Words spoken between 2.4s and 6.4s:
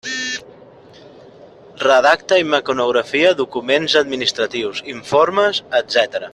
i mecanografia documents administratius, informes, etcètera.